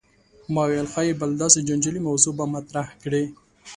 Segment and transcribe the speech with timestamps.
[0.53, 3.23] ما ویل ښايي بله داسې جنجالي موضوع به مطرح کړې.